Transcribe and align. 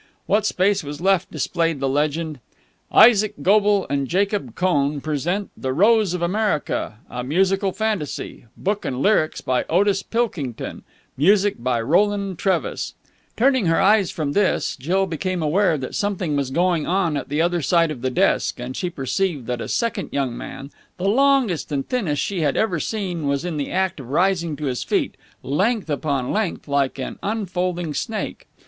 What 0.25 0.47
space 0.47 0.83
was 0.83 0.99
left 0.99 1.29
displayed 1.29 1.79
the 1.79 1.87
legend: 1.87 2.39
ISAAC 2.91 3.33
GOBLE 3.43 3.85
AND 3.87 4.07
JACOB 4.07 4.55
COHN 4.55 4.99
PRESENT 4.99 5.51
THE 5.55 5.73
ROSE 5.73 6.15
OF 6.15 6.23
AMERICA 6.23 6.95
(A 7.07 7.23
Musical 7.23 7.71
Fantasy) 7.71 8.45
BOOK 8.57 8.83
AND 8.83 9.03
LYRICS 9.03 9.41
BY 9.41 9.63
OTIS 9.69 10.01
PILKINGTON 10.01 10.81
MUSIC 11.17 11.57
BY 11.61 11.81
ROLAND 11.81 12.39
TREVIS 12.39 12.95
Turning 13.37 13.67
her 13.67 13.79
eyes 13.79 14.09
from 14.09 14.31
this, 14.33 14.75
Jill 14.75 15.05
became 15.05 15.43
aware 15.43 15.77
that 15.77 15.93
something 15.93 16.35
was 16.35 16.49
going 16.49 16.87
on 16.87 17.15
at 17.15 17.29
the 17.29 17.39
other 17.43 17.61
side 17.61 17.91
of 17.91 18.01
the 18.01 18.09
desk, 18.09 18.59
and 18.59 18.75
she 18.75 18.89
perceived 18.89 19.45
that 19.45 19.61
a 19.61 19.67
second 19.67 20.09
young 20.11 20.35
man, 20.35 20.71
the 20.97 21.07
longest 21.07 21.71
and 21.71 21.87
thinnest 21.87 22.23
she 22.23 22.41
had 22.41 22.57
ever 22.57 22.79
seen, 22.79 23.27
was 23.27 23.45
in 23.45 23.57
the 23.57 23.69
act 23.71 23.99
of 23.99 24.09
rising 24.09 24.55
to 24.55 24.65
his 24.65 24.83
feet, 24.83 25.15
length 25.43 25.91
upon 25.91 26.31
length 26.31 26.67
like 26.67 26.97
an 26.97 27.19
unfolding 27.21 27.93
snake. 27.93 28.47